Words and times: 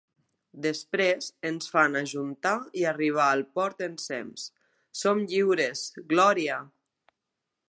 Després 0.65 1.27
ens 1.49 1.69
fan 1.73 1.99
ajuntar 1.99 2.55
i 2.81 2.87
arribar 2.93 3.29
al 3.35 3.45
port 3.59 3.87
ensems: 3.91 4.49
som 5.03 5.25
lliures, 5.35 5.89
glòria! 6.15 6.63